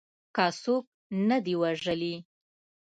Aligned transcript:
ما 0.35 0.45
څوک 0.61 0.83
نه 1.29 1.37
دي 1.45 1.53
وژلي. 1.61 2.15